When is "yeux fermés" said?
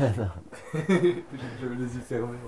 1.94-2.38